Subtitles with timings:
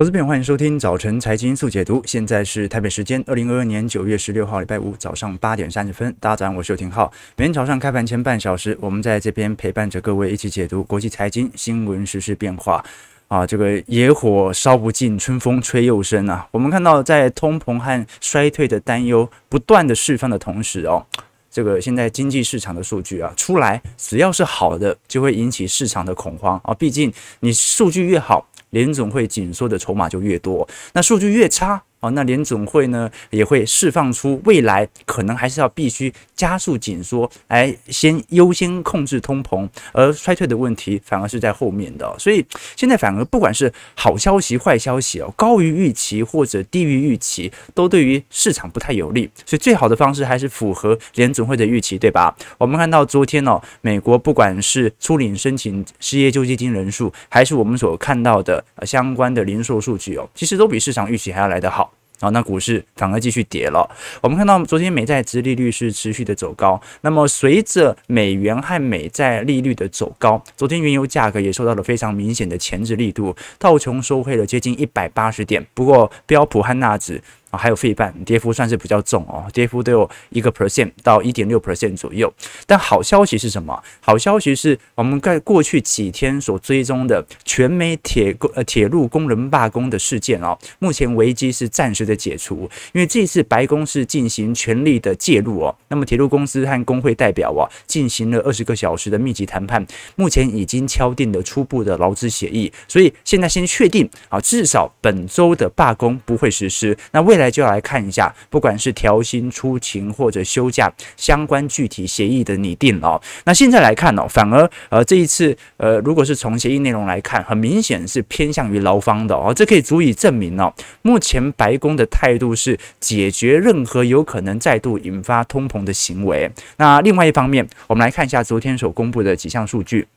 [0.00, 2.00] 投资朋友，欢迎收听早晨财经速解读。
[2.06, 6.14] 现在是台北时间二零二二年九月十六号，礼拜五早上八点三十分。
[6.20, 7.12] 大家早上好，我是邱廷浩。
[7.36, 12.84] 每天早上开盘前半小时，我们在这边陪伴着各位一起解读国际财经新闻、时事变化。
[13.26, 16.46] 啊，这个野火烧不尽，春风吹又生啊！
[16.52, 21.04] 我们看到，在通膨和衰退的担忧不断的释放的同时哦，
[21.50, 26.72] 这个现在经济市场的数据啊出来，只要是好的，就会引起市场的恐慌啊。
[26.72, 28.46] 毕竟你数据越好。
[28.70, 31.82] 联总会紧缩的筹码就越多，那数据越差。
[32.00, 42.14] 哦，那联总会呢也会释放出未来可能还是要必须加速紧缩，来先优先控制通膨，而衰退的问题反而是在后面的。
[42.18, 42.44] 所以
[42.76, 49.28] 现在反而不管是好消息、坏消息哦，高于预期或者低于预期，都对于市场不太有利。
[49.44, 52.36] 所以最好的方式还是符合联总会的预期，对吧？
[52.58, 61.87] 我们看到昨天哦，美国不管是初领申请失业救济金人数，还是我们所看到的相关的零售数据哦，其实都比市场预期还要来得好。
[62.20, 63.88] 好，那股市反而继续跌了。
[64.20, 77.22] 我们看到昨天美债殖利率是持续的走高，那么随着美元和美债利率的走高，昨天原油价格也受到了非常明显的前置力度，道琼收回了接近一百八十点，不过标普和纳指。
[77.50, 82.32] 啊，还有费半跌幅算是比较重哦，跌幅都有一个 percent 到一点六 percent 左右。
[82.66, 83.82] 但好消息是什么？
[84.00, 95.74] 好消息是我们在过去几天所追踪的全美铁工呃铁路工人罢工的事件哦，目前危机是暂时的解除，因为这次白宫是进行全力的介入哦。
[95.88, 106.96] 那么铁路公司和工会代表啊进行了二十个小时的密集谈判，目前已经敲定了初步的劳资协议，所以现在先确定啊，至少本周的罢工不会实施。
[107.12, 113.20] 那为现在就要来看一下，不管是调薪、出勤或者休假相关具体协议的拟定哦。
[113.44, 119.54] 那现在来看哦，反而呃这一次呃，如果是从协议内容来看，很明显是偏向于劳方的哦。
[119.54, 126.50] 这可以足以证明哦，目前白宫的态度是解决任何有可能再度引发通膨的行为。
[126.78, 130.08] 那另外一方面，我们来看一下昨天所公布的几项数据。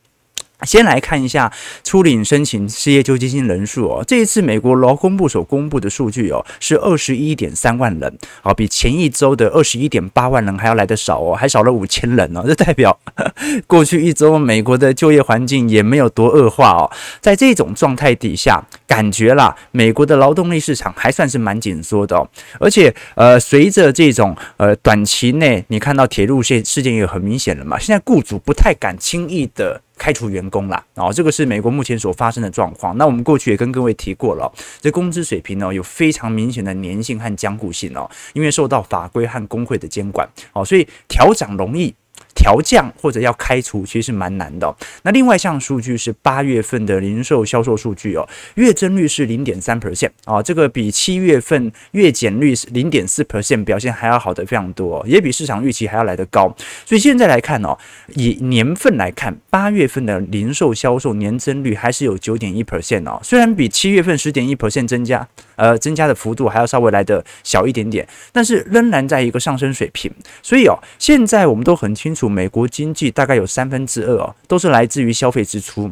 [0.64, 1.52] 先来看一下
[1.82, 12.98] 初领申请失业救济金人数哦，这一次美国劳工部所公布的数据哦是二十一点三万人，啊，比前一周的二十一点八万人还要来得少哦，还少了五千人哦， 这代表
[13.66, 16.90] 过去一周美国的就业环境也没有多恶化哦，
[17.20, 29.80] 在这种状态底下，感觉啦，美国的劳动力市场还算是蛮紧缩的哦，而且呃，随着这种呃短期内你看到铁路线事件也很明显了嘛，现在雇主不太敢轻易的。
[30.02, 32.96] 开除员工啦，哦，这个是美国目前所发生的状况。
[32.96, 41.94] 那我们过去也跟各位提过了，这工资水平呢有非常明显的粘性和僵固性哦，因为受到法规和工会的监管哦，所以调整容易。
[42.34, 44.74] 调降或者要开除，其实是蛮难的。
[45.02, 56.54] 那另外一项数据是八月份的零售销售数据哦，月增率是零点三 percent 啊，这个比七月份月减率是零点四 percent 表现还要好的非常多，也比市场预期还要来得高。
[56.86, 57.76] 所以现在来看哦，
[58.14, 70.10] 以年份来看，八月份的零售销售年增率还是有九点一 percent 哦，虽然比七月份十点一 percent 增加，呃，增加的幅度还要稍微来得小一点点，但是仍然在一个上升水平。
[70.42, 72.21] 所以哦，现在我们都很清楚。
[72.28, 75.90] 美国经济大概有三分之二哦，都是来自于消费支出，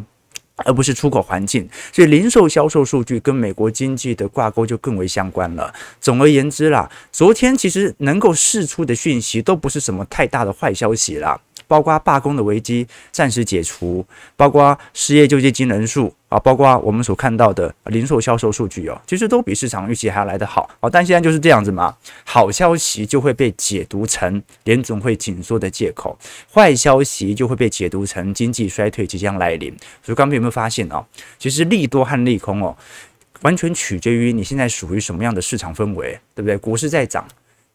[0.57, 5.73] 而不是出口环境，所以零售销售数据跟美国经济的挂钩就更为相关了。
[6.01, 11.41] 总而言之啦，昨天其实能够释出的讯息都不是什么太大的坏消息啦。
[11.71, 14.05] 包括罢工的危机暂时解除，
[14.35, 20.91] 包括失业救济金人数啊，包括我们所看到的零售销售数据哦，其实都比市场预期还要来得好啊。
[20.91, 21.95] 但现在就是这样子嘛，
[22.25, 26.19] 好消息就会被解读成联总会紧缩的借口，
[26.53, 29.73] 坏消息就会被解读成经济衰退即将来临。
[30.03, 31.07] 所以刚才有没有发现哦？
[31.39, 32.77] 其实利多和利空哦，
[33.43, 36.57] 完全取决于你现在属于什么样的市场氛围，对不对？
[36.57, 37.25] 股市在涨。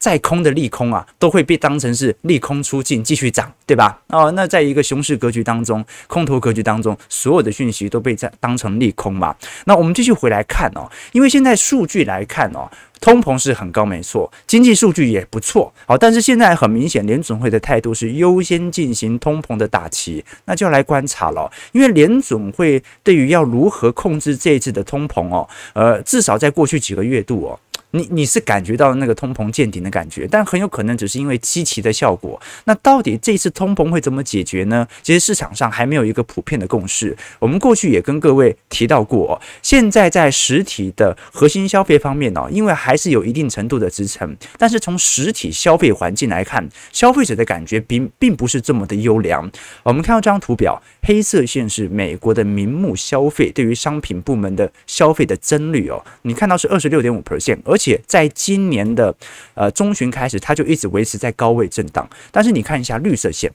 [0.05, 3.99] 再空的利空啊，都会被当成是利空出尽，继续涨，对吧？
[4.09, 9.35] 哦，那在一个熊市格局当中，空头格局当中，所有的讯息都被在当成利空嘛。
[9.65, 12.69] 那我们继续回来看哦，因为现在数据来看哦，
[13.01, 27.59] 通膨是很高，没错，经济数据也不错，好，但是现在很明显，联准会的态度是优先进行通膨的打击，那就要来观察了，因为联准会对于要如何控制这一次的通膨哦，呃，至少在过去几个月度哦。
[27.95, 32.39] 你你是感觉到那个通膨见顶的感觉，但很有可能只是因为基期的效果。
[32.65, 34.85] 那到底这次通膨会怎么解决呢？
[35.01, 37.15] 其实市场上还没有一个普遍的共识。
[37.39, 49.49] 我们过去也跟各位提到过，现在在实体的核心消费方面呢，因为还是有一定程度的支撑，但是从实体消费环境来看，消费者的感觉并并不是这么的优良。
[49.83, 59.13] 我们看到这张图表，黑色线是美国的名目消费对于商品部门的消费的增率哦，你看到是二十六点五 percent，而且且在今年的
[59.53, 62.09] 呃中旬开始，它就一直维持在高位震荡。
[62.31, 63.51] 但是你看一下绿色线，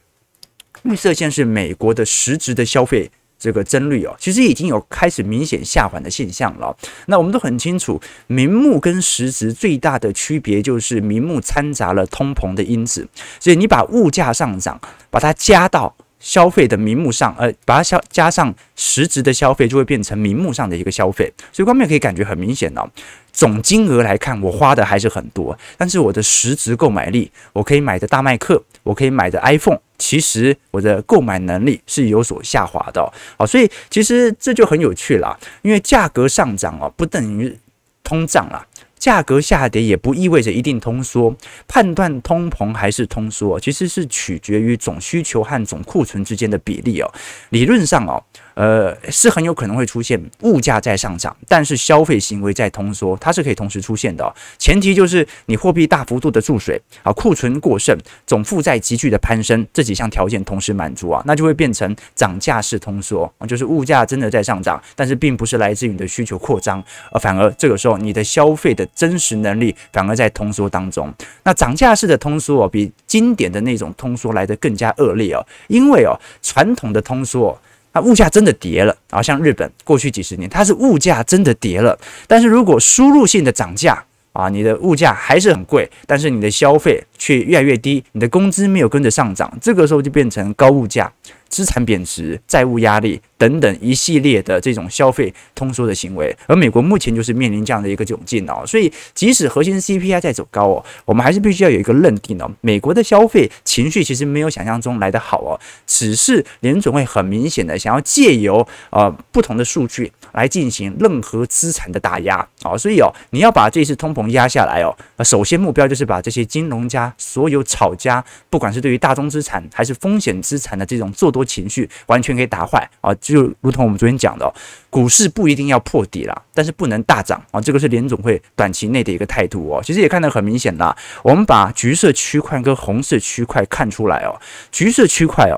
[0.83, 6.77] 绿色线是美国的实质的消费这个增率哦，其实已经有开始明显下滑的现象了。
[7.07, 13.09] 那我们都很清楚，名目跟实质最大的区别就是名目掺杂了通膨的因子，
[13.41, 14.81] 所以你把物价上涨，
[15.11, 15.97] 把它加到。
[16.23, 21.33] 消费的名目上，呃，把它消加上实质的消费，就会变成名目上的一个消费。
[21.51, 22.87] 所以，观众可以感觉很明显哦。
[23.33, 33.13] 总金额来看，我花的还是很多，但是我的实质购买力，我可以买的大麦克，我可以买的 iPhone，其实我的购买能力是有所下滑的。
[33.39, 37.57] 好，所以其实这就很有趣了，因为价格上涨哦，不等于
[38.03, 38.67] 通胀了。
[38.99, 41.35] 价格下跌也不意味着一定通缩，
[41.67, 47.11] 判断通膨还是通缩，其实是取决于总需求和总库存之间的比例哦。
[47.49, 48.23] 理论上哦。
[48.61, 54.35] 呃，是很有可能会出现物价在上涨，但是消费行为在通缩，它是可以同时出现的。
[54.59, 57.97] 前提就是你货币大幅度的注水啊，库存过剩，
[58.27, 71.11] 总负债急剧的攀升，这几项条件同时满足啊，那就会变成涨价式通缩啊，就是物价真的在上涨，但是并不是来自于你的需求扩张，而反而这个时候你的消费的真实能力反而在通缩当中。
[71.45, 76.13] 那涨价式的通缩哦，比经典的那种通缩来得更加恶劣哦，因为哦，
[76.43, 77.59] 传统的通缩。
[77.93, 81.99] 那物价真的跌了啊，像日本过去几十年，它是物价真的跌了。
[82.27, 91.13] 但是如果输入性的涨价啊，你的物价还是很贵，但是你的消费却越来越低，你的工资没有跟着上涨，这个时候就变成高物价。
[91.49, 98.63] 资产贬值、债务压力等等一系列的这种消费通缩的行为，而美国目前就是面临这样的一个窘境哦。
[98.67, 112.79] 所以，即使核心 CPI 在走高哦，我们还是必须要有一个认定哦，美国的消费情绪其实没有想象中来得好哦，只是联准会很明显的想要借由呃不同的数据来进行任何资产的打压哦。
[112.79, 114.95] 所以哦，你要把这次通膨压下来哦，
[115.25, 121.41] 首先目标就是把这些金融家所有炒家，不管是对于大宗资产还是风险资产的这种做多。
[121.51, 124.53] 情绪完全可以打坏啊，就如同我们昨天讲的，
[124.91, 129.83] 股市不一定要破底啦，但是不能大涨啊，这个是联总会短期内的一个态度哦。
[129.83, 134.39] 其实也看得很明显啦，我们把橘色区块跟红色区块看出来哦，
[134.71, 135.57] 橘色区块哦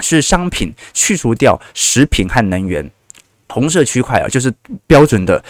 [0.00, 2.90] 是商品去除掉食品和能源，
[3.48, 4.52] 红色区块啊就是
[4.86, 5.44] 标准的。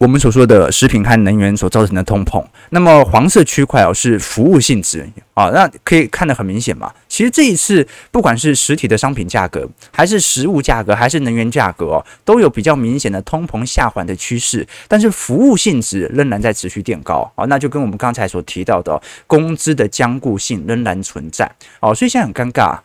[0.00, 6.90] 我们所说的食品和能源所造成的通膨，那么黄色区块哦是服务性质啊，那可以看得很明显嘛。
[7.06, 17.30] 其实这一次不管是实体的商品价格，还是食物价格，还是能源价格哦，都有比较明显的通膨下缓的趋势，但是服务性质仍然在持续垫高。
[17.34, 21.46] 啊，那就跟我们刚才所提到的工资的僵固性仍然存在。
[21.80, 22.78] 哦，所以现在很尴尬。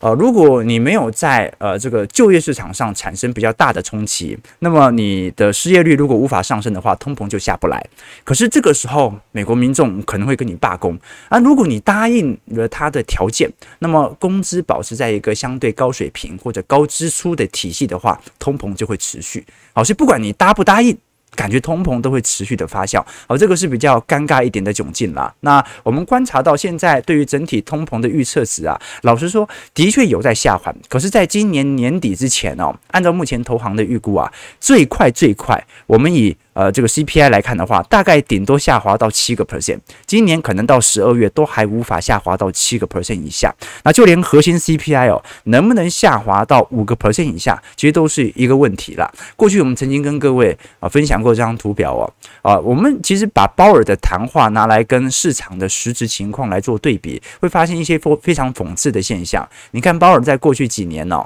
[0.00, 7.84] 呃，如果你没有在呃这个就业市场上产生比较大的冲击，那么你的失业率如果无法上升的话，通膨就下不来。
[8.24, 10.96] 可是这个时候，美国民众可能会跟你罢工
[11.28, 11.38] 啊。
[11.40, 13.50] 如果你答应了他的条件，
[13.80, 19.44] 那么工资保持在一个相对高水平或者高支出的体系的话，通膨就会持续。
[19.72, 20.96] 好，所以不管你答不答应。
[21.34, 25.32] 感觉通膨都会持续的发酵，而这个是比较尴尬一点的窘境啦。
[25.40, 36.36] 那我们观察到现在对于整体通膨的预测值啊，老实说的确有在下滑，可是在今年年底之前哦，按照目前投行的预估啊，最快最快我们以。
[36.58, 43.54] 呃，这个 CPI 来看的话，大概顶多下滑到七个 percent，今年可能到十二月都还无法下滑到七个 percent 以下。
[43.84, 49.08] 那就连核心 CPI 哦，能不能下滑到五个 percent 以下，其实都是一个问题了。
[49.36, 52.12] 过去我们曾经跟各位啊分享过这张图表哦，
[52.42, 59.48] 啊，我们其实把鲍尔的谈话拿来跟市场的实质情况来做对比，会发现一些非非常讽刺的现象。
[59.70, 61.24] 你看鲍尔在过去几年哦，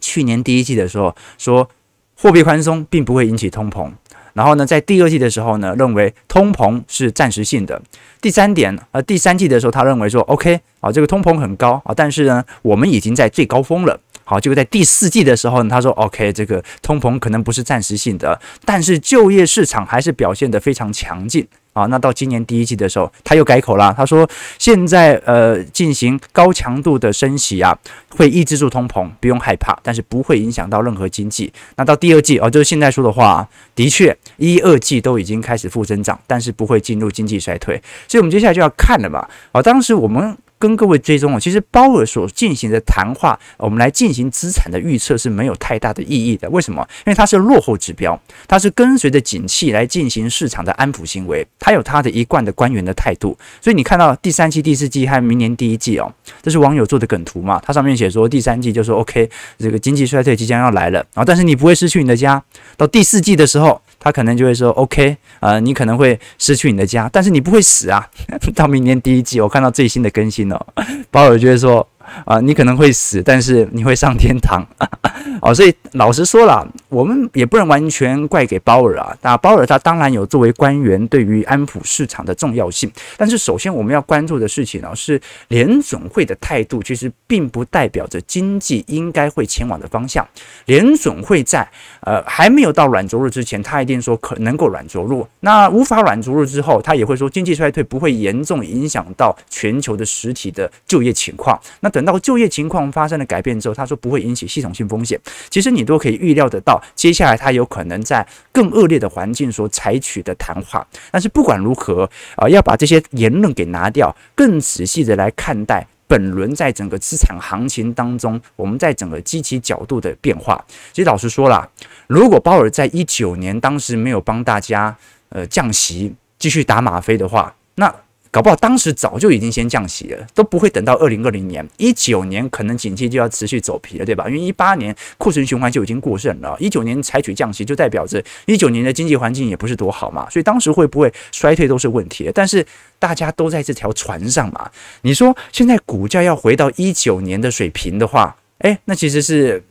[0.00, 1.68] 去年第一季的时候说
[2.16, 3.92] 货币宽松并不会引起通膨。
[4.36, 7.80] 然后呢，在第二季的时候呢，认为通膨是暂时性的。
[8.20, 13.98] 第三点，呃，第三季的时候，他认为说，OK，啊，这个通膨很高啊，但是呢，我们已经在最高峰了。
[14.24, 21.48] 好，结果在第四季的时候呢，他说 OK，这个通膨可能不是暂时性的，但是就业市场还是表现得非常强劲。
[21.76, 23.92] 啊，那到今年第一季的时候，他又改口了。
[23.94, 24.26] 他说，
[24.58, 27.78] 现在呃进行高强度的升息啊，
[28.08, 31.52] 会抑制住通膨，不用害怕，但是不会影响到任何经济。
[31.76, 37.78] 那到第二季哦，就是现在说的话，的确一二季都已经开始负增长，但是不会进入经济衰退。
[38.08, 39.28] 所以我们接下来就要看了嘛。
[39.52, 40.34] 啊，当时我们。
[40.58, 46.48] 跟各位追踪哦，其实鲍尔所进行的谈话，我们来进行资产的预测是没有太大的意义的。
[46.50, 46.86] 为什么？
[47.06, 53.36] 因为它是落后指标，它是跟随着景气来进行市场的安抚行为，它有它的一贯的官员的态度。
[53.60, 57.60] 所以你看到第三季、第四季和明年第一季哦，这是网友做的梗图嘛？
[57.64, 62.42] 它上面写说第三季就说 OK，这个经济衰退即将要来了啊，但是你不会失去你的家。
[62.76, 63.80] 到第四季的时候。
[64.06, 68.08] 他可能就会说：“OK，呃，你可能会失去你的家，但是你不会死啊。
[68.54, 70.66] ”到明年第一季，我看到最新的更新哦，
[71.10, 71.86] 保尔就会说。
[72.24, 74.64] 啊，你可能会死，但是你会上天堂。
[75.42, 79.16] 哦，所以老实说了，我们也不能完全怪给鲍尔啊。
[79.22, 90.26] 那鲍尔他当然有作为官员对于安抚市场的重要性，但是首先我们要关注的事情呢，是联准会的态度，其实并不代表着经济应该会前往的方向。
[90.66, 91.68] 联准会在
[92.00, 95.26] 呃还没有到软着陆之前，他一定说可能够软着陆。
[95.40, 101.60] 那无法软着陆之后，他也会说经济衰退不会严重影响到全球的实体的就业情况。
[101.80, 105.18] 那等到就业情况发生了改变之后，他说不会引起系统性风险。
[105.50, 110.86] 其实你都可以预料得到，接下来他有可能在更恶劣的环境所采取的谈话。
[111.10, 112.04] 但是不管如何
[112.36, 120.64] 啊、呃，要把这些言论给拿掉，更仔细的来看待本轮在整个资产行情当中，我们在整个基期角度的变化。
[120.92, 121.68] 其实老实说啦，
[122.06, 124.96] 如果鲍尔在一九年当时没有帮大家
[125.30, 127.94] 呃降息，继续打吗啡的话，那。
[128.36, 134.28] 搞不好当时早就已经先降息了，都不会等到二零二零年、一九年，可能景气就要持续走皮了，对吧？
[134.28, 142.30] 因为一八年库存循环就已经过剩了，一九年采取降息，就代表着一九年的经济环境也不是多好嘛，所以当时会不会衰退都是问题。
[142.34, 142.62] 但是
[142.98, 149.64] 大家都在这条船上嘛，你说现在股价要回到一九年的水平的话，诶，那其实是。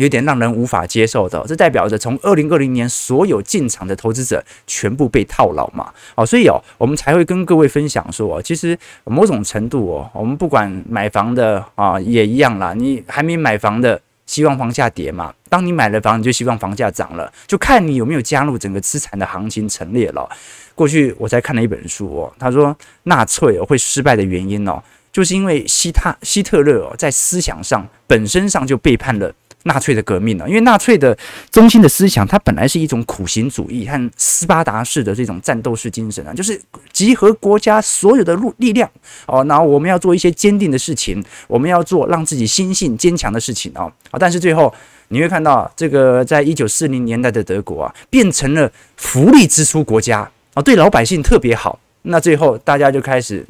[0.00, 5.92] 有点让人无法接受的，这代表着从二零二零年所有进场的投资者全部被套牢嘛？
[6.14, 20.26] 哦，所以哦，我们才会跟各位分享说，其实某种程度哦，我们不管买房的啊也一样啦，你还没买房的，希望房价跌嘛；当你买了房，你就希望房价涨了，就看你有没有加入整个资产的行情陈列了。
[20.74, 29.30] 过去我才看了一本书哦，他说纳粹会失败的原因哦，就是因为希特希特勒哦在思想上本身上就背叛了。
[29.64, 30.44] 纳粹的革命呢？
[30.48, 31.16] 因为纳粹的
[31.50, 36.60] 中心的思想，它本来是一种苦行主义和斯巴达式的这种战斗式精神啊，就是
[36.92, 38.90] 集合国家所有的力力量
[39.26, 43.92] 哦，然后我们要做一些坚定的事情，我们要做让自己心性坚强的事情哦。
[44.10, 44.72] 啊，但是最后
[45.08, 51.78] 你会看到，这个在一九四零年代的德国啊，变成了福利支出国家啊，对老百姓特别好。
[52.02, 53.46] 那最后大家就开始。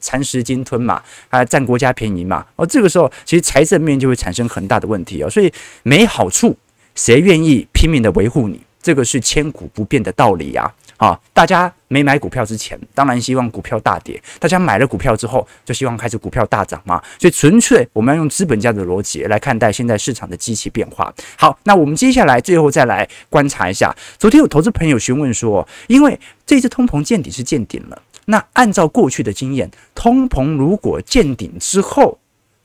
[0.00, 5.52] 蚕食鲸吞嘛，还占国家便宜嘛，哦，这个时候其实财政面就会产生很大的问题哦，所以
[5.82, 6.56] 没好处，
[6.94, 8.60] 谁愿意拼命的维护你？
[8.80, 10.72] 这个是千古不变的道理呀！
[10.96, 17.02] 啊，大家没买股票之前，当然希望股票大跌；大家买了股票之后，就希望开始股票大涨嘛。
[17.20, 21.12] 所以纯粹我们要用资本家的逻辑来看待现在市场的机器变化。
[21.36, 28.02] 好，那我们接下来最后再来观察一下，昨天有投资朋友询问说，因为这次通膨见底是见顶了。
[28.30, 32.18] 那按照过去的经验，通膨如果见顶之后，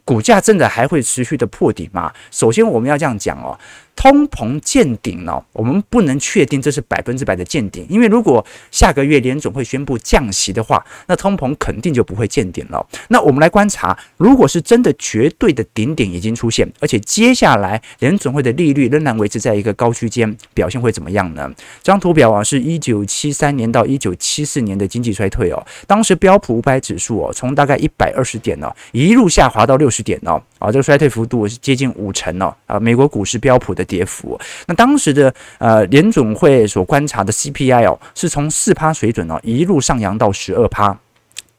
[0.03, 2.11] 股价真的还会持续的破底吗？
[2.31, 3.57] 首先我们要这样讲哦。
[3.95, 12.85] 通膨见顶了，我们不能确定这是百分之百的见顶，因为如果下个月联总会宣布降息的话，那通膨肯定就不会见顶了。
[13.09, 21.49] 那我们来观察，如果是真的绝对的顶点已经出现，而且接下来联总会的利率仍然维持在一个高区间，表现会怎么样呢？
[21.81, 33.83] 这张图表啊，是一九七三年到一九七四年的经济衰退哦，当时标普五百指数哦，从大概一百二十点哦，一路下滑到六十点哦，啊，这个衰退幅度是接近五成哦，啊，美国股市标普的。
[33.83, 40.97] 跌幅，那当时的呃联总会所观察的 CPI 哦，是从四趴水准哦一路上扬到十二趴，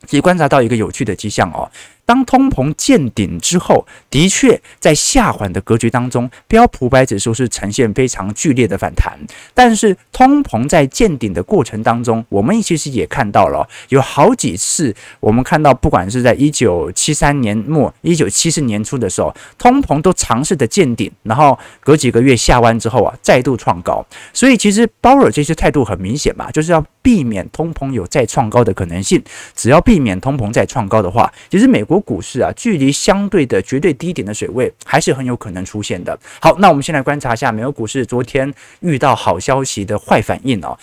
[0.07, 1.71] 其实观察到一个有趣的迹象哦。
[2.07, 9.19] 当通膨见顶之后，的确在下缓的格局当中，标普五百指数是呈现非常剧烈的反弹。
[9.55, 24.05] 但是通膨在见顶的过程当中，我们其实也看到了有好几次，我们看到不管是在一九七三年末、一九七四年初的时候，通膨都尝试的见顶，然后隔几个月下弯之后啊，再度创高。
[24.35, 29.23] 所以其实鲍尔这些态度很明显嘛，就是要避免通膨有再创高的可能性。
[29.55, 31.94] 只要避免通膨再创高的话，其实美国。
[31.95, 36.19] 国股市啊，距离相对的绝对低点的水位还是很有可能出现的。
[36.41, 40.77] 好，那我们先来观察一下美国股市昨天遇到好消息的坏反应哦。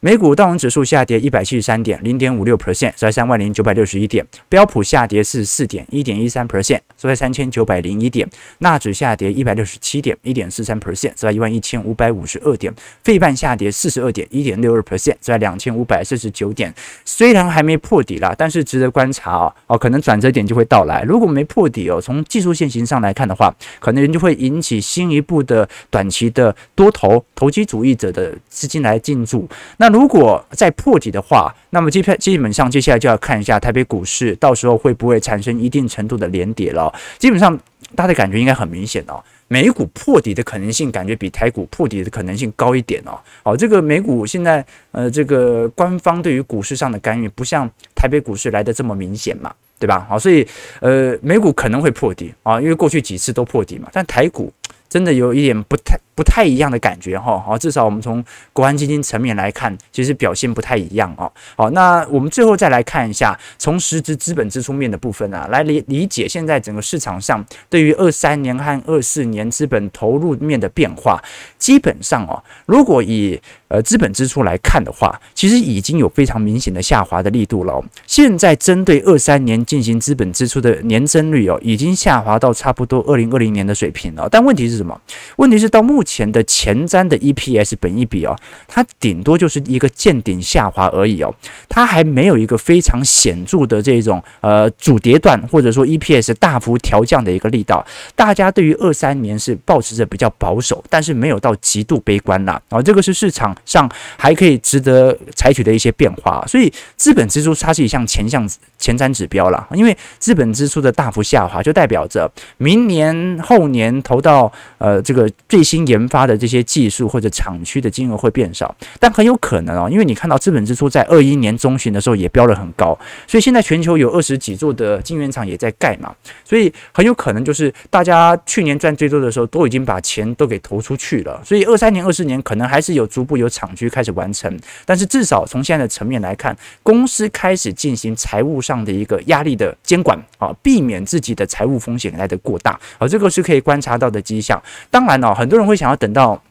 [0.00, 4.24] 美股道琼指数下跌一百七十三点，零点五六 percent，收在三万零九百六十一点。
[4.48, 8.28] 标普下跌四十四点，一点一三 percent，收在三千九百零一点。
[8.58, 12.72] 纳指下跌一百六十七点，一点四三 percent，收在一万一千五百五十二点。
[13.02, 16.74] 费半下跌四十二点，一点六二 percent，收在两千五百四十九点。
[17.04, 19.54] 虽然还没破底啦，但是值得观察哦。
[19.66, 21.02] 哦，可能转折点就会到来。
[21.02, 29.48] 如果没破底哦，从技术线型上来看的话，可能就会引起新一步的短期的多头投机主义者的资金来进驻。
[29.76, 36.87] 那如果再破底的话，那么基基本上接下来就要看一下台北股市到时候会不会产生一定程度的连跌了。
[37.18, 37.56] 基本上
[37.94, 43.18] 大家的感觉应该很明显哦，美股破底的可能性感觉比台股破底的可能性高一点哦。
[43.42, 50.06] 好，这个美股现在呃这个官方对于股市上的干预不像台北股市来的这么明显嘛，对吧？
[50.08, 50.46] 好，所以
[50.80, 54.52] 呃美股可能会破底啊，因为过去几次都破底嘛，但台股
[54.88, 55.98] 真的有一点不太。
[56.18, 61.30] 不太一样的感觉哈，好，至少我们从国安基金层面来看，其实表现不太一样哦。
[61.56, 71.22] 好，那我们最后再来看一下从实质资本支出面的部分啊，来理理解现在整个市场上对于二三年和二四年资本投入面的变化。
[71.56, 77.82] 基本上哦，如果以呃资本支出来看的话，其实已经有非常明显的下滑的力度了。
[78.06, 84.28] 现在针对二三年进行资本支出的年增率哦，已经下滑到差不多二零二零年的水平了。
[84.30, 85.00] 但问题是什么？
[85.36, 86.28] 问题是到目前。
[86.28, 91.34] 的前瞻的 EPS 本益比哦，它顶多就是一个见顶下滑而已哦，
[91.68, 97.82] 它还没有一个非常显著的这种呃主跌段或者说 EPS 大幅调降的一个力道。
[98.14, 102.60] 大家对于二三年是保持着比较保守，但是没有到极度悲观啦。
[102.68, 106.44] 啊，这个是市场上还可以值得采取的一些变化。
[106.46, 108.48] 所以资本支出它是一项前项
[108.78, 144.62] 前瞻指标啦，因为资本支出的大幅下滑，就代表着明年后年投到呃这个最新研发的这些技术或者厂区的金额会变少，但很有可能哦，因为你看到资本支出在二一年中旬的时候也飙了很高，所以现在全球有二十几座的晶圆厂也在盖嘛，所以很有可能就是大家去年赚最多的时候都已经把钱都给投出去了，所以二三年、二四年可能还是有逐步有厂区开始完成，但是至少从现在的层面来看，公司开始进行财务上的一个压力的监管啊，避免自己的财务风险来的过大，啊这个是可以观察到的迹象。
[144.90, 146.42] 当然哦，很多人会想要等到。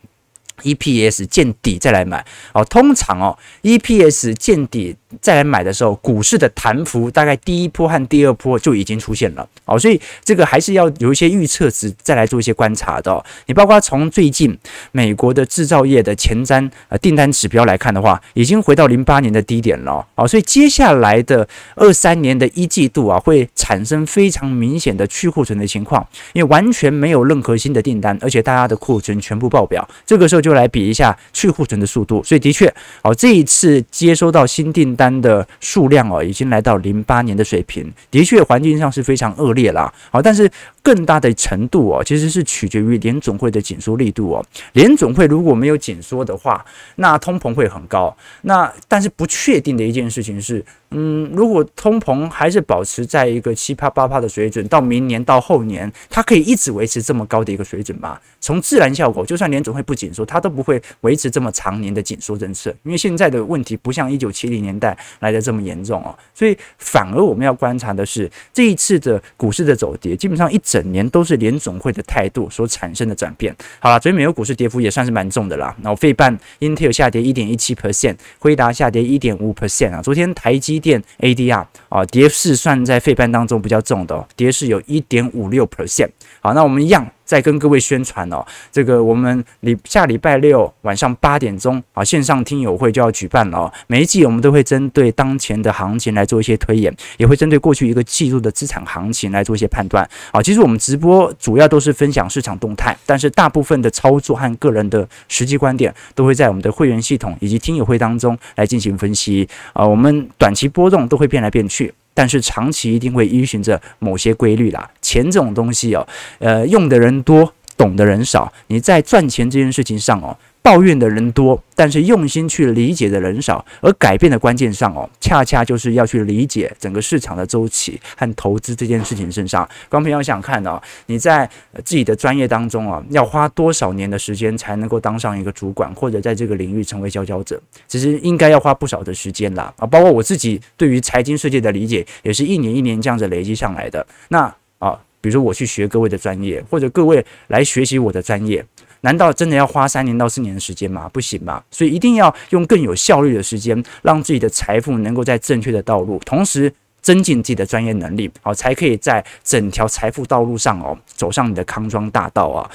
[0.64, 13.24] EPS 见底再来买哦，通常哦，EPS 见底再来买的时候，股市的弹幅大概第一波和第二波就已经出现了哦，所以这个还是要有一些预测值再来做一些观察的。
[13.46, 14.58] 你包括从最近
[14.92, 30.58] 美国的制造业的前瞻呃订单指标来看的话，已经回到零八年的低点了哦，所以接下来的二三年的一季度啊，会产生非常明显的去库存的情况，因为完全没有任何新的订单，而且大家的库存全部爆表，这个时候就。
[30.58, 32.66] 来比一下去库存的速度，所以的确，
[33.04, 39.94] 哦，这一次接收到新订单的数量哦，已经来到零八年的水平，的确环境上是非常恶劣啦。
[40.12, 44.46] 好，但是更大的程度哦，其实是取决于联总会的紧缩力度哦。
[44.74, 48.18] 联总会如果没有紧缩的话，那通膨会很高。
[48.42, 50.66] 那但是不确定的一件事情是。
[50.92, 58.18] 嗯，如果通膨还是保持在一个七趴八趴的水准，到明年到后年，它可以一直维持这么高的一个水准吗？
[58.40, 62.74] 从自然效果，就算联总会不紧缩，它都不会维持这么长年的紧缩政策。
[62.84, 73.54] 因为现在的问题不像一九七零年代来的这么严重哦，所以反而我们要观察的是这一次的股市的走跌，基本上一整年都是联总会的态度所产生的转变。
[73.80, 75.76] 好了，所以美国股市跌幅也算是蛮重的啦。
[75.82, 80.77] 然后费半 Intel 下跌一点一七 percent，辉达下跌一点五 percent 啊，昨天台积。
[80.80, 86.10] 电 ADR 啊，跌势算在费半当中比较重的哦，跌势有一点五六 percent。
[86.42, 87.10] 好，那我们一样。
[87.28, 93.74] 再跟各位宣传哦，这个我们礼下礼拜六晚上八点钟啊，线上听友会就要举办了哦。
[93.88, 100.10] 每一季我们都会针对当前的行情来做一些推演，也会针对过去一个季度的资产行情来做一些判断。
[100.32, 109.48] 啊，其实我们直播主要都是分享市场动态，但是大部分的操作和个人的实际观点都会在我们的会员系统以及听友会当中来进行分析。
[109.74, 111.94] 啊，我们短期波动都会变来变去。
[112.18, 114.90] 但是长期一定会依循着某些规律啦。
[115.04, 116.08] 钱这种东西哦，
[116.40, 118.52] 呃，用的人多，懂的人少。
[118.70, 120.36] 你在赚钱这件事情上哦，
[120.68, 123.66] 抱怨的人多，但是用心去理解的人少。
[123.80, 129.66] 而改变的关键上哦，恰恰就是要去理解整个市场的周期和投资这件事情身上。
[129.88, 131.50] 光平要想看哦，你在
[131.86, 137.58] 自己的专业当中啊，要花多少年的时间才能够当上一个主管，或者在这个领域成为佼佼者？
[137.88, 139.88] 其实应该要花不少的时间啦啊！
[139.88, 144.06] 包括我自己对于财经世界的理解，也是一年一年这样子累积上来的。
[144.28, 148.66] 那啊，比如说我去学各位的专业，或者各位来学习我的专业。
[149.02, 151.10] 难道真的要花三年到四年的时间吗？
[151.14, 151.64] 不行吧。
[151.72, 162.70] 所以一定要用更有效率的时间，让自己的财富能够在正确的道路，同时增进自己的专业能力，好，才可以在整条财富道路上哦，走上你的康庄大道啊！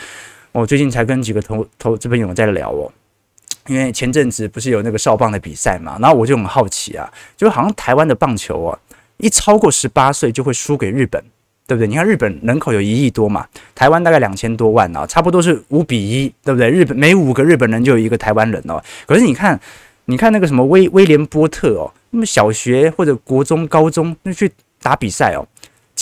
[0.52, 2.90] 我最近才跟几个投投资朋友在聊哦，
[3.66, 8.78] 因为前阵子不是有那个少棒的比赛嘛，然后我就很好奇啊，就好像台湾的棒球啊，
[9.18, 11.22] 一超过十八岁就会输给日本。
[11.66, 11.86] 对不对？
[11.86, 16.68] 你看日本人口有一亿多嘛，台湾大概两千多万哦，差不多是五比一，对不对？
[16.68, 18.82] 日本每五个日本人就有一个台湾人哦。
[19.06, 19.58] 可是你看，
[20.06, 24.50] 你看那个什么威威廉波特哦，那么小学或者国中、高中那去
[24.82, 25.46] 打比赛哦。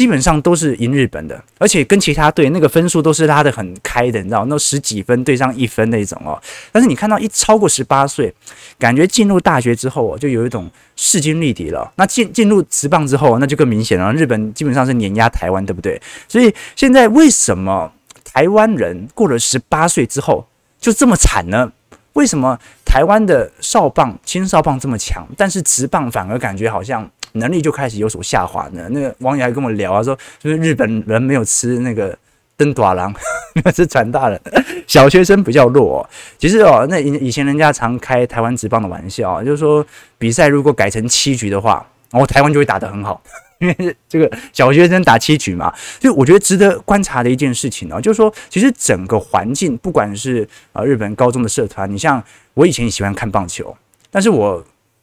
[0.00, 6.40] 基本上都是赢日本的，而且跟其他队那个分数都是拉得很开的，你知道，那十几分对上一分那种哦。
[6.72, 8.34] 但是你看到一超过十八岁，
[8.78, 11.92] 感觉进入大学之后哦，就有一种势均力敌了。
[11.96, 14.10] 那进进入职棒之后，那就更明显了。
[14.14, 16.00] 日本基本上是碾压台湾，对不对？
[16.26, 17.92] 所以现在为什么
[18.24, 20.46] 台湾人过了十八岁之后
[20.80, 21.70] 就这么惨呢？
[22.14, 27.06] 为什么台湾的少棒、青少棒这么强，但是职棒反而感觉好像？
[27.32, 28.88] 能力就开始有所下滑呢。
[28.90, 32.16] 那个网友还跟我聊啊，说就是日本人没有吃那个
[32.56, 33.12] 登大郎，
[33.54, 34.40] 没有吃传大人，
[34.86, 36.08] 小学生比较弱。
[36.38, 39.86] 其实哦，那以以前人家常开台湾职棒的玩笑，就是说
[40.18, 43.22] 比赛如果改成七局的话，然后台湾就会打得很好，
[43.60, 45.72] 因 为这个小学生打七局嘛。
[45.98, 52.22] 就我觉得值得观察的一件事情呢，就是说其实整个环境，不管是啊日本高中的社团，你像
[52.54, 53.76] 我以前也喜欢看棒球，
[54.10, 54.62] 但是我。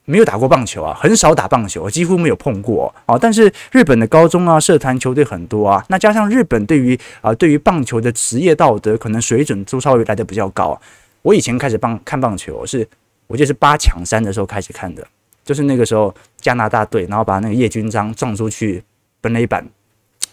[0.09, 3.17] 没有打过棒球啊，很少打棒球，几乎没有碰过啊。
[3.19, 5.83] 但是日本的高中啊，社团球队很多啊。
[5.89, 10.79] 那加上日本对于啊，对于棒球的职业道德，可能水准都稍微来的比较高。
[11.23, 12.87] 我以前开始棒看棒球，是
[13.27, 15.05] 我记得是八强三的时候开始看的，
[15.43, 18.81] 就是那个时候加拿大队，然后把那个叶君璋撞出去
[19.19, 19.67] 本垒板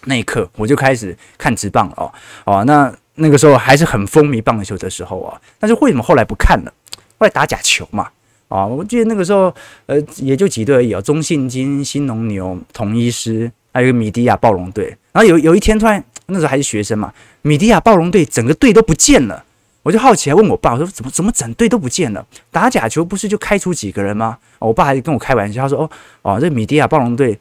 [0.05, 2.13] 那一刻，我就开始看直棒了哦。
[2.45, 5.41] 哦，那那个时候还是很风靡棒球的时候啊。
[5.59, 6.73] 但是为什么后来不看了？
[7.19, 8.09] 后来打假球嘛。
[8.55, 9.53] 啊，我记得那个时候，
[9.87, 14.95] 呃，也就几队而已啊，中信金、新农牛、同一师，还有个米迪亚暴龙队。
[15.11, 19.43] 然后有有一天突然，那时候还是学生嘛，米迪亚暴龙队整个队都不见了。
[19.83, 22.25] 我就好奇，还问我爸，我说怎么怎么整队都不见了？
[22.49, 24.37] 打假球不是就开除几个人吗？
[24.59, 25.89] 我爸还跟我开玩笑，他说：“哦
[26.23, 27.37] 哦，这米迪亚暴龙队。”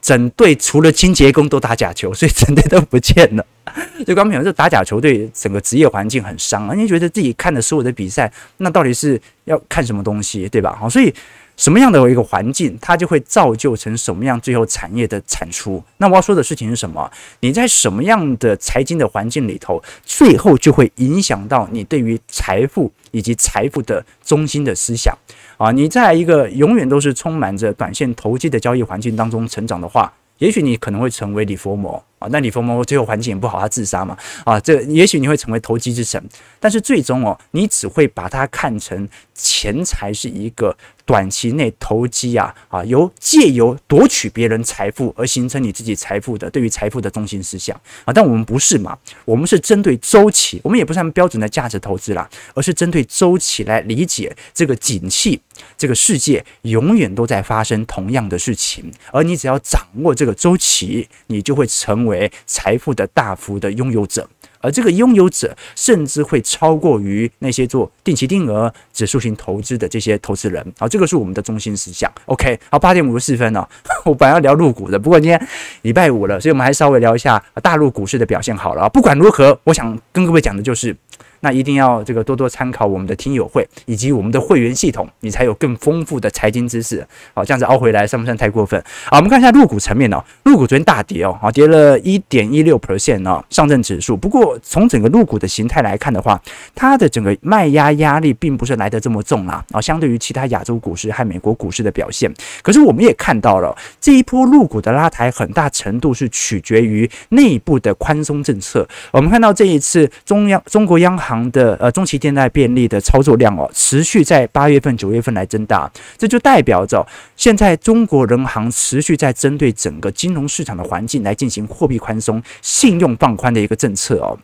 [0.00, 3.44] 整队除了清洁工都打假球， 所以整队都不见了。
[4.06, 6.74] 就刚才讲，这打假球对整个职业环境很伤啊！
[6.74, 10.74] 你觉得自己看的所有的比赛，那到底是要看什么东西，对吧？
[10.80, 11.12] 好，所以
[11.56, 15.82] 什么样的一个环境，它就会造就成什么样最后产业的产出。
[15.98, 17.10] 那我要说的事情是什么？
[17.40, 25.14] 你在什么样的财经的环境里头，最后就会影响到你对于财富以及财富的中心的思想。
[25.58, 32.28] 啊，你在一个永远都是充满着短线投机的交易环境当中成长的话，也许你可能会成为李佛摩啊。
[32.30, 34.16] 那李佛摩最后环境也不好，他自杀嘛。
[34.44, 36.22] 啊，这也许你会成为投机之神，
[36.60, 40.76] 但是最终哦，你只会把它看成钱财是一个。
[41.08, 48.94] 短期内投机啊啊，由借由夺取别人财富而形成你自己财富的，对于财富的中心思想啊，但我们不是嘛？
[49.24, 55.40] 我们是针对周期，我们也不是按标准的价值投资啦，而是针对周期来理解这个景气，
[55.78, 64.28] 这个世界永远都在发生同样的事情，而你只要掌握这个周期，你就会成为财富的大幅的拥有者。
[64.60, 70.74] 而这个拥有者甚至会超过于那些做定期定额、指数型投资的这些投资人。
[70.76, 72.12] 好，这个是我们的中心思想。
[72.26, 73.68] OK，好，八点五十四分了，
[74.04, 75.40] 我本来要聊入股的，不过今天
[75.82, 78.88] 礼拜五了，所以我们还稍微聊一下大陆股市的表现好了。
[78.88, 80.96] 不管如何，我想跟各位讲的就是。
[81.40, 87.06] 那一定要这个多多参考我们的听友会以及我们的会员系统，你才有更丰富的财经知识。
[87.34, 88.82] 好，这样子凹回来算不算太过分？
[89.06, 94.16] 好，我们看一下入股层面哦，入股昨天大跌哦，好，跌了一点一六 percent 哦，上证指数。
[94.16, 96.40] 不过从整个入股的形态来看的话，
[96.74, 99.64] 它的整个卖压压力并不是来得这么重啦。
[99.70, 108.88] 啊，相对于其他亚洲股市和美国股市的表现，可是我们也看到了这一波入股的拉抬，很大程度是取决于内部的宽松政策。
[109.12, 111.27] 我们看到这一次中央中国央行。
[111.28, 124.38] 行的呃中期借贷便利的操作量哦，持续在八月份、九月份来增大，这就代表着现在中国人行持续在针对整个金融市场的环境来进行货币宽松、信用放宽的一个政策哦。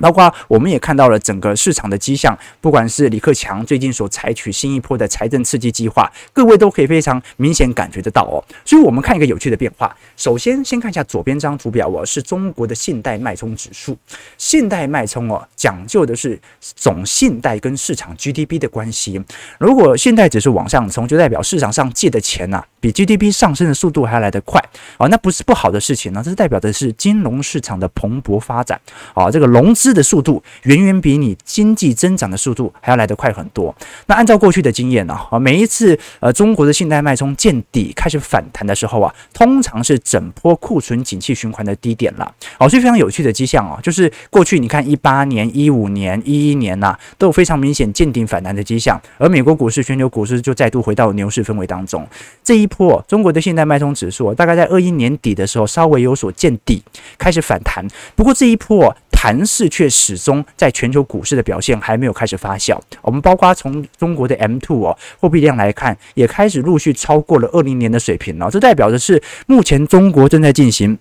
[0.00, 8.42] 包括我们也看到了整个市场的迹象，不管是李克强最近所采取新一波的财政刺激计划，各位都可以非常明显感觉得到哦。
[8.64, 9.94] 所以，我们看一个有趣的变化。
[10.16, 13.96] 首先，先看一下左边这张图表哦，是中国的信贷脉冲指数。
[14.36, 19.22] 信贷脉冲哦，讲究的是总信贷跟市场 GDP 的关系。
[19.58, 24.62] 如果信贷指数往上冲，就代表市场上借的钱呐、比 GDP 上升的速度还要来得快
[24.98, 25.08] 哦。
[25.08, 28.80] 那不是不好的事情呢，这是代表的是金融市场的蓬勃发展
[29.14, 29.30] 啊。
[29.30, 33.74] 这个融资的速度远远比你经济增长的速度还要来得快很多。
[34.06, 42.34] 那按照过去的经验呢，啊，每一次呃中国的信贷脉冲见底开始反弹的时候啊，通常是整波库存景气循环的低点了。
[42.58, 52.08] 哦，所以非常有趣的迹象啊，就是过去你看一八年、一五年、一一年呐，都有非常明显见顶反弹的迹象，而美国股市、全球股市就再度回到牛市氛围当中。
[52.42, 56.82] 这一波中国的信贷脉冲指数大概在二一年底的时候稍微有所见底，
[57.18, 57.86] 开始反弹。
[58.16, 58.96] 不过这一波。
[59.24, 62.78] 盘势却始终在全球股市的表现还没有开始发酵。
[63.00, 68.50] 我们包括从中国的 M two 哦货币量来看，也开始陆续超过了二零年的水平了。
[68.50, 70.98] 这代表的是目前中国正在进行。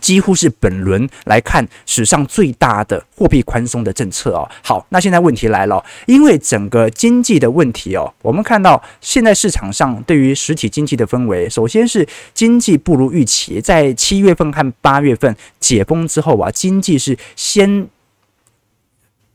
[0.00, 4.48] 几乎是本轮来看史上最大的货币宽松的政策哦。
[4.62, 17.88] 好，那现在问题来了，因为整个经济的问题哦，我们看到现在市场上对于实体经济的氛围，首先是经济不如预期，在七月份和八月份解封之后啊，经济是先。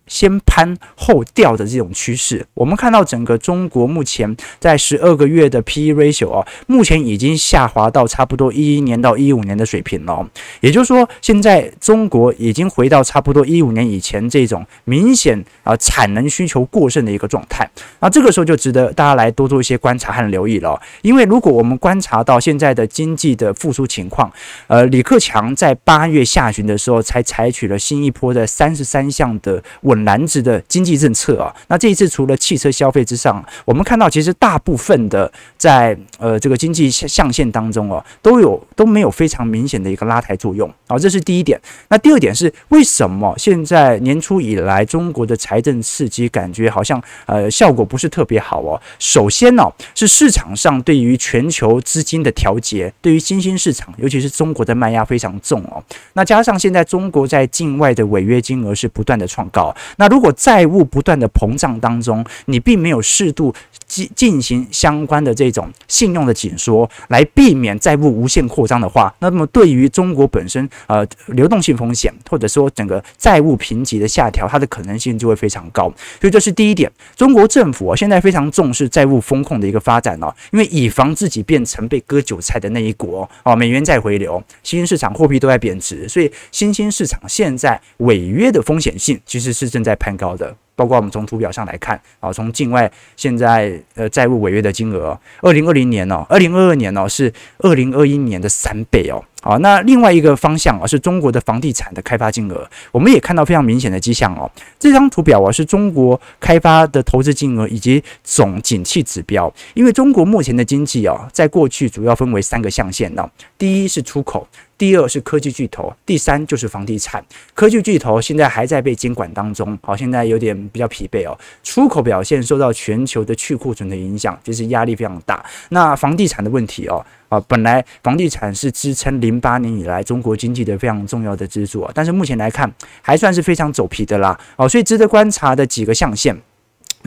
[0.08, 10.30] 先攀后掉的这种趋势，我们看到整个中国目前在十二个月的 P/E ratio 啊，目前已经下滑到差不多一一年到一五年的水平了。
[10.62, 17.68] 也就是说，现在中国已经回到差不多一五年以前这种明显啊产能需求过剩的一个状态。
[18.00, 20.80] 那这个时候就值得大家来多做一些观察和留意了。
[21.02, 24.32] 因为如果我们观察到现在的经济的复苏情况，
[24.68, 29.95] 呃，李克强在八月下旬的时候才采取了新一波的三十三项的稳。
[30.04, 41.60] 难值的经济政策啊，那这一次除了汽车消费之上，我们看到其实大部分的在呃这个经济象限当中哦，都有都没有非常明显的一个拉抬作用啊，这是第一点。
[41.90, 48.80] 那第二点是为什么现在年初以来中国的财政刺激感觉好像呃效果不是特别好哦？
[49.00, 55.84] 首先呢是市场上对于全球资金的调节，对于新兴市场尤其是中国的卖压非常重哦。
[56.14, 59.76] 那加上现在中国在境外的违约金额是不断的创高。
[59.98, 63.54] 那如果债务不断的膨胀当中，你并没有适度
[63.88, 75.92] 进进行相关的这种信用的紧缩，来避免债务无限扩张的话，那么对于中国本身呃流动性风险，或者说整个债务评级的下调，它的可能性就会非常高。
[76.20, 90.56] 所以这是第一点，中国政府现在非常重视债务风控的一个发展哦，因为以防自己变成被割韭菜的那一国哦，美元在回流，新兴市场货币都在贬值，所以新兴市场现在违约的风险性其实是正在攀高的。
[90.76, 99.24] 包括我们从图表上来看啊，从境外现在呃债务违约的金额，二零二零年哦，二零二二年哦是二零二一年的三倍哦。
[99.42, 104.50] 好，那另外一个方向啊，是中国的房地产的开发金额，我们也看到非常明显的迹象哦。
[104.80, 109.54] 这张图表啊，是中国开发的投资金额以及总景气指标。
[109.76, 114.48] 因为中国目前的经济啊，在过去主要分为三个象限呢，第一是出口。
[114.78, 117.24] 第二是科技巨头，第三就是房地产。
[117.54, 121.38] 科技巨头现在还在被监管当中，好，现在有点比较疲惫哦。
[121.64, 125.46] 出口表现受到全球的去库存的影响，就是压力非常大。
[125.70, 132.70] 那房地产的问题哦，啊，本来房地产是支撑零八年以来中国经济的非常重要的支柱啊，但是目前来看
[133.02, 134.38] 还算是非常走皮的啦。
[134.58, 136.36] 哦，所以值得观察的几个象限。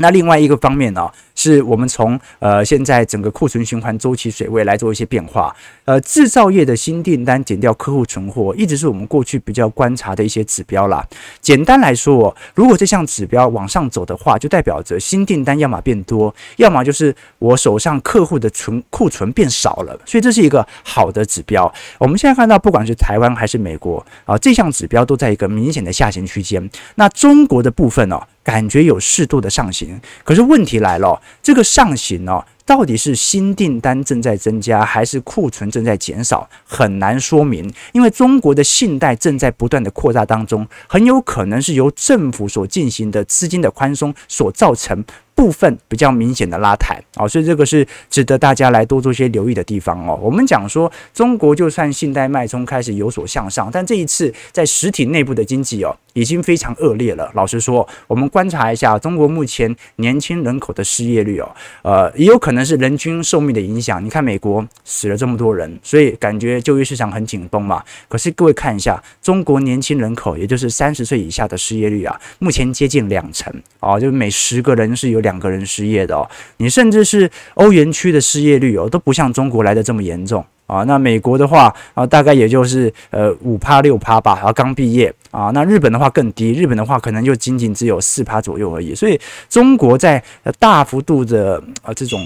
[0.00, 5.54] 那另外一个方面呢，是我们从呃现在整个库存循环周期水位来做一些变化。
[5.84, 11.06] 呃，制造业的新订单减掉客户存货，一直是我们过去比较观察的一些指标啦。
[11.40, 19.98] 简单来说，如果这项指标往上走的话，就代表着新订单要么变多，要么就是我手上客户的存库存变少了。
[20.04, 21.72] 所以这是一个好的指标。
[21.98, 26.68] 我们现在看到，不管是台湾还是美国啊，这项指标都在一个明显的下行区间。
[26.96, 29.98] 那中国的部分呢，感觉有适度的上行。
[30.24, 37.72] 可是问题来了，这个上行呢，到底是新订单正在增加，还是库存正在减少，很难说明。
[37.92, 45.04] 因为中国的信贷正在不断的扩大当中，很有可能是由政府所进行的资金的宽松所造成。
[45.38, 50.18] 部分比较明显的拉抬啊，所以这个是值得大家来多做些留意的地方哦。
[50.20, 57.30] 我们讲说，中国就算信贷脉冲开始有所向上，但这一次在实体内部的经济哦，已经非常恶劣了。
[57.34, 61.48] 老实说，我们观察一下中国目前年轻人口的失业率哦，
[61.82, 64.04] 呃，也有可能是人均寿命的影响。
[64.04, 67.80] 你看美国死了这么多人，所以感觉就业市场很紧绷嘛。
[68.08, 76.24] 可是各位看一下，中国年轻人口，也就是三十岁以下的失业率啊，目前接近两成哦，就每十个人是有两两个人失业的哦。
[76.56, 80.44] 你甚至是欧元区的失业率哦，都不像中国来的这么严重。
[80.68, 85.50] 啊，那美国的话啊，大概也就是呃五趴六趴吧，然后刚毕业啊。
[85.54, 88.94] 那日本的话更低，日本的话可能就仅仅只有四趴左右而已。
[88.94, 90.22] 所以中国在
[90.58, 92.20] 大幅度的啊这种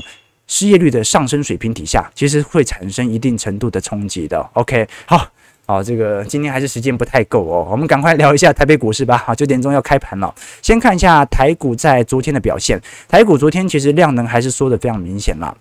[0.49, 4.45] 失业率的上升水平底下，其实会产生一定程度的冲击的。
[4.55, 5.25] OK，好，
[5.73, 9.17] 好，这个今天还是时间不太够哦，我们赶快聊一下台北股市吧。
[9.17, 12.79] 好，九点钟要开盘了，先看一下台股在昨天的表现。
[13.09, 15.57] 台股昨天其实量能还是缩得非常明显了。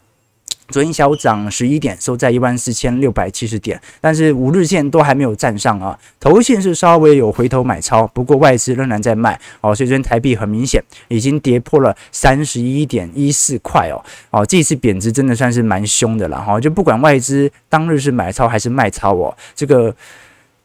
[0.72, 5.98] 昨天小涨十一点，收在一万四千六百七十点，但是五日线都还没有站上啊。
[6.20, 19.94] 头线是稍微有回头买超，不过外资仍然在卖哦，所以昨天台币很明显已经跌破了三十一点一四块哦哦，这次贬值真的算是蛮凶的了哈，就不管外资当日是买超还是卖超哦，这个。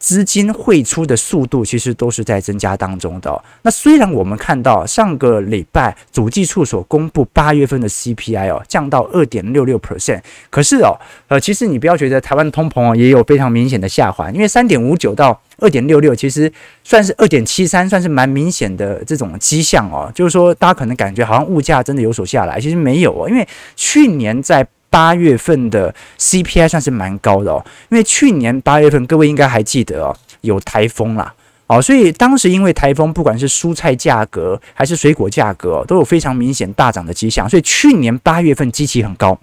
[0.06, 3.42] 资金汇出的速度其实都是在增加当中的。
[3.62, 10.94] 那虽然我们看到上个礼拜主计处所公布八月份的 CPI 哦降到二点六六 percent，可是哦
[11.26, 16.52] 呃其实你不要觉得台湾通膨哦也有非常明显的下滑，因为三点五九到二点六六其实
[16.84, 20.08] 算是二点七三，算是蛮明显的这种迹象哦。
[20.14, 31.34] 就是说大家可能感觉好像物价真的有所下来，其实没有哦，因为去年在八月份的 CPI 算是蛮高的哦，因为去年八月份各位应该还记得哦，有台风啦，
[31.66, 39.38] 哦，所以当时因为台风，不管是蔬菜价格还是水果价格，都有非常明显大涨的迹象，所以去年八月份基期很高，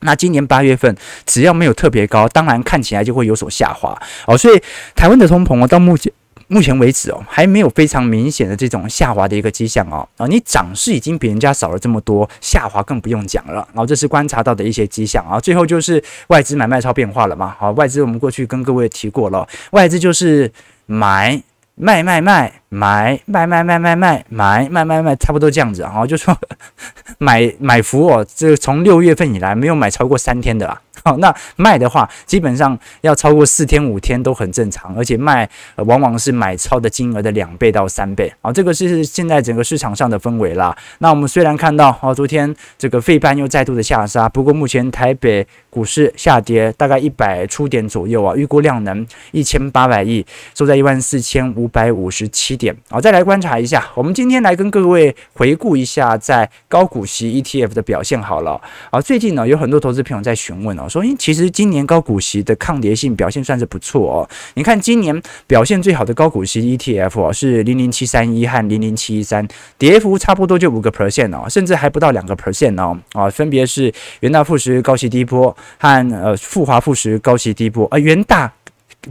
[0.00, 4.60] 那今年八月份只要没有特别高，当然看起来就会有所下滑哦，所以
[4.94, 6.12] 台湾的通膨哦，到目前。
[6.52, 10.06] 目前为止哦，还没有非常明显的这种下滑的一个迹象哦。
[10.18, 13.66] 啊，你涨势已经比人家少了这么多，下滑更不用讲了。
[13.72, 15.40] 然后这是观察到的一些迹象啊。
[15.40, 17.56] 最后就是外资买卖超变化了嘛。
[17.58, 20.52] 好，外资我们过去跟各位提过了，外资就是
[20.84, 21.42] 买
[21.74, 26.06] 卖卖卖买卖卖卖卖卖买卖卖卖，差不多这样子啊。
[26.06, 26.36] 就说
[27.18, 30.80] 买买伏哦，这从六月份以来没有买超过三天的啦。
[31.04, 38.32] 好，那卖的话，基本上要超过四天五天都很正常，而且卖、往往是买超的金额的两倍到三倍。
[38.40, 40.76] 好，这个是现在整个市场上的氛围啦。
[40.98, 52.76] 那我们虽然看到，哦，昨天这个费半又再度的下杀，不过目前台北股市下跌大概一百出点左右啊，预估量能一千八百亿，收在一万四千五五百五十七点。
[52.90, 58.60] 好，再来观察一下，我们今天来跟各位回顾一下在高股息 ETF 的表现好了。
[58.90, 60.88] 好，最近呢有很多投资朋友在询问哦。
[60.88, 64.28] 所以其实今年高股息的抗跌性表现算是不错哦。
[64.54, 69.46] 你看今年表现最好的高股息 ETF 哦，是零零七三一和零零七一三，
[69.78, 72.98] 跌幅差不多就五个 percent 哦，甚至还不到两个 percent 哦。
[73.12, 78.52] 啊，分别是元大富时高息低波和呃复华富时高息低波啊，元大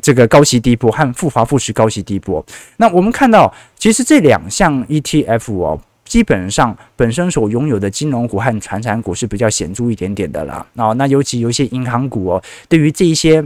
[0.01, 2.45] 这个高息低波和复华富时高息低波。
[2.77, 5.79] 那我们看到，其实这两项 ETF 哦。
[6.03, 10.65] 基本上本身所拥有的金融股和传产股是比较显著一点点的啦。
[10.75, 13.41] 哦，那尤其有一些银行股哦，对于这一些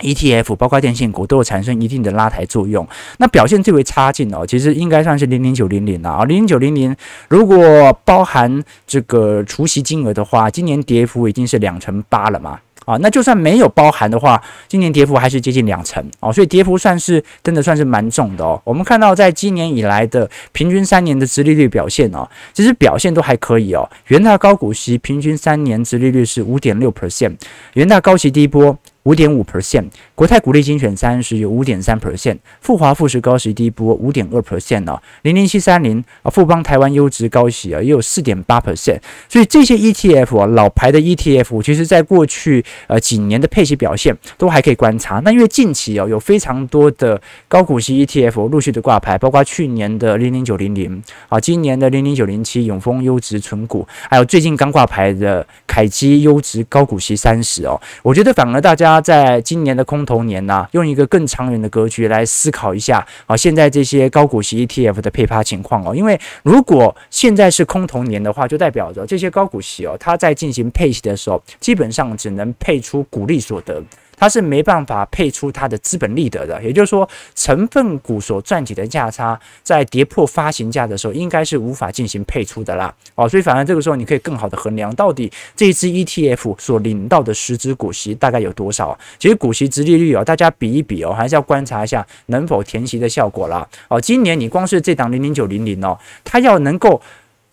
[0.00, 2.86] ETF，包括电信股都有产生一定的拉抬作用。
[3.16, 6.24] 那表现最为差劲哦，其实应该算是零零九零零了啊。
[6.26, 6.94] 零零九零零
[7.30, 12.60] 如果包含这个除息金额的话，今年跌幅已经是两成八了嘛。
[12.86, 18.58] 啊，那就算没有包含的话，今年跌幅还是接近两成哦，所以跌幅算是真的算是蛮重的哦。
[18.64, 23.86] 我们看到在今年以来的平均三年的殖利率表现哦，其实表现都还可以哦。
[24.06, 27.36] 元大高股息平均三年殖利率是五点六 percent，
[27.74, 28.78] 元大高息低波。
[29.06, 29.84] 五点五 percent，
[30.16, 45.20] 国泰股利精选三十有五点三 percent，富华富时高息低波五点二 percent 哦，零零七三零啊，富邦台湾优质高息啊，也有四点八 percent，所以这些 ETF 啊，老牌的 ETF，其实在过去呃几年的配息表现都还可以观察。
[45.20, 58.95] 那因为近期哦，有非常多的高股息 ETF 陆续的挂牌，包括去年的零零九零零啊，今年的零零九零七永丰优质存股，还有最近刚挂牌的凯基优质高股息三十哦，我觉得反而大家。
[59.00, 73.82] 在今年的空头年呢、用一个更长远的格局来思考一下啊，现在这些高股息 ETF 的配发情况哦，因为如果现在是空头年的话，就代表着这些高股息哦，它在进行配息的时候，基本上只能配出股利所得。
[74.16, 76.62] 它是没办法配出它的资本利得的。
[76.62, 82.92] 也就是说，成分股所赚取的价差，在跌破发行价的时候，应该是无法进行配出的啦。
[83.14, 88.98] 哦，所以反而这个时候，你可以更好的衡量到底这一支 ETF 所领到的实质股息大概有多少。
[89.18, 93.68] 其实股息殖利率哦，大家比一比哦，还是要观察一下能否填息的效果啦。
[93.88, 97.00] 哦，今年你光是这档零零九零零哦，它要能够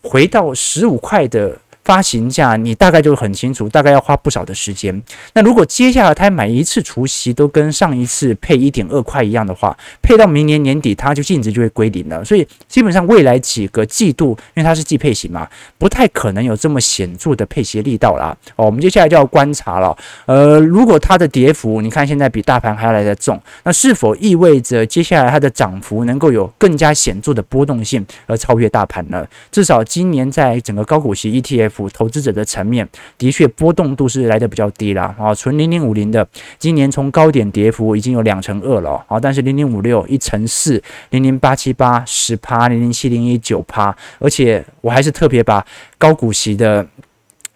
[0.02, 1.58] 回到十五块的。
[1.84, 5.02] 发行价你大概就很清楚，大概要花不少的时间。
[5.34, 12.24] 那如果接下来他买一次除息都跟上一次配一点二块一样的话，配到明年年底它就净值就会归零了。
[12.24, 18.34] 所以基本上未来几个季度，因为它是季配型嘛，不太可能有这么显著的配息力道啦。
[18.56, 19.94] 哦，我们接下来就要观察了。
[20.24, 29.26] 呃，如果它的跌幅你看现在比大盘还要来得重，那是否意味着接下来它的涨幅能够有更加显著的波动性而超越大盘呢？
[29.50, 31.73] 至少今年在整个高股息 ETF。
[31.90, 35.14] 投资者的层面的确波动度是来的比较低了。
[35.18, 36.26] 啊，纯零零五零的
[36.58, 45.64] 今年从高点跌幅已经有两成二了啊，但是零零五六一成四，零零八七八十趴，零零七零一九趴，而且我还是特别把
[45.98, 46.86] 高股息的。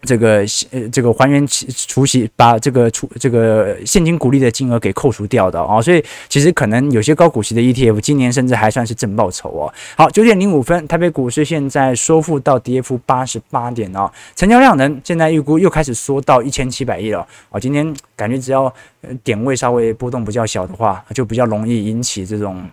[0.03, 9.73] 这个呃，这个还原除息，把这个除这个现金股利的金额给扣除掉的哦，所以其实可能有些高股息的 ETF 今年甚至还算是正报酬哦。
[9.97, 17.59] 好，九点零五分，台北股市现在收复到跌幅八十八点哦，成交量能现在预估又开始缩到一千七百亿了哦。
[17.59, 18.73] 今天感觉只要
[19.21, 22.63] 点位稍微波动比较小的话，就比较容易引起这种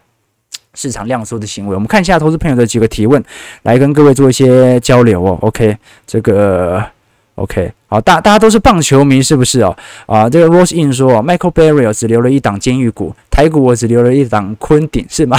[0.74, 1.74] 市场量缩的行为。
[1.74, 3.20] 我们看一下投资朋友的几个提问，
[3.62, 5.36] 来跟各位做一些交流哦。
[5.42, 6.95] OK，这个。
[7.36, 9.76] OK，好，大大家都是棒球迷，是不是哦？
[10.06, 15.38] 啊，这个 Rose In 说，Michael Barry 只留了一档监狱股，台股我只留了一档昆鼎，是吗？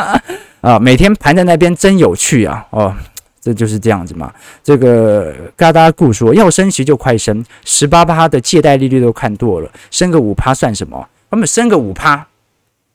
[0.60, 2.66] 啊，每天盘在那边真有趣啊！
[2.68, 2.94] 哦，
[3.40, 4.30] 这就是这样子嘛。
[4.62, 11.08] 这个嘎达固说，要升息就快升，十八趴的借贷利率都看多了，升个五趴算什么？
[11.30, 12.26] 他们升个五趴，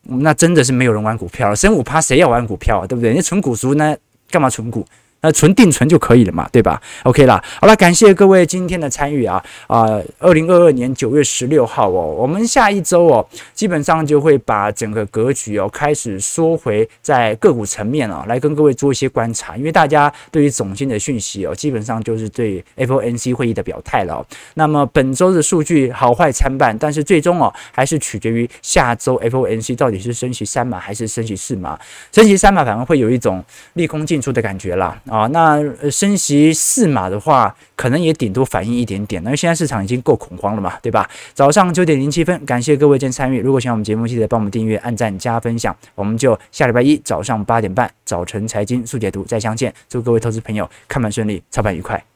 [0.04, 1.56] 那真的是没有人玩股票了。
[1.56, 2.86] 升五趴谁要玩股票啊？
[2.86, 3.12] 对不对？
[3.12, 3.98] 你存股族呢，
[4.30, 4.86] 干嘛存股？
[5.26, 10.00] 那存定存就可以了嘛，对吧？OK 啦，好了，感谢各位今天的参与啊啊！
[10.20, 19.58] 二零二二年九月十六号哦，我们下一周哦，基本上就会把整个格局哦开始缩回在个股层面啊，来跟各位做一些观察。
[19.58, 24.24] 因为大家对于总经的讯息哦，基本上就是对 FOMC 会议的表态了。
[24.54, 31.80] 那么本周的数据好坏参半，但是最终哦还是取决于下周 FOMC 到底是升息三码还是升息四码。
[32.12, 34.96] 升息三码反而会有一种利空进出的感觉啦。
[35.32, 35.60] 那
[35.90, 39.24] 升息四码的话，可能也顶多反映一点点。
[39.24, 41.10] 因为现在市场已经够恐慌了嘛，对吧？
[41.34, 43.40] 早上九点零七分，感谢各位今天参与。
[43.42, 45.76] 如果喜欢我们节目，记得帮我们订阅、按赞、加分享。
[45.96, 49.74] 我们就下礼拜一早上八点半，早晨财经速解读再相见。
[49.90, 52.15] 祝各位投资朋友看盘顺利，操盘愉快。